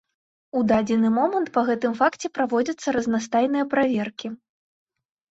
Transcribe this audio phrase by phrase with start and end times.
[0.59, 4.27] У дадзены момант па гэтым факце праводзяцца разнастайныя праверкі.